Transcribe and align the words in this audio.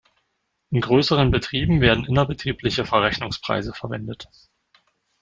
In 0.71 0.81
größeren 0.81 1.29
Betrieben 1.29 1.79
werden 1.79 2.05
innerbetriebliche 2.07 2.85
Verrechnungspreise 2.87 3.71
verwendet. 3.71 4.27